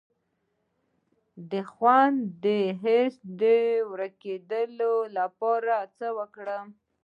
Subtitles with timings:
[1.51, 2.45] د خوند د
[2.81, 3.43] حس د
[3.91, 6.67] ورکیدو لپاره باید څه وکړم؟